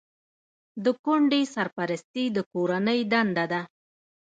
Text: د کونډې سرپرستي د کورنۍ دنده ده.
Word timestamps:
د 0.83 0.85
کونډې 1.03 1.41
سرپرستي 1.53 2.25
د 2.35 2.37
کورنۍ 2.51 2.99
دنده 3.11 3.45
ده. 3.51 3.61